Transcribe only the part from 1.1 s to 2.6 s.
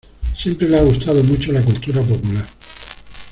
mucho la cultura popular.